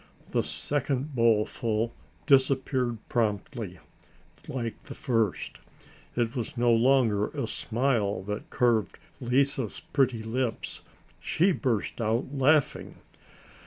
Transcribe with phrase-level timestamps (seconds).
[0.31, 1.93] The second bowlful
[2.25, 3.77] disappeared promptly
[4.47, 5.59] like the first.
[6.15, 10.81] It was no longer a smile that curved Lise's pretty lips;
[11.19, 12.95] she burst out laughing.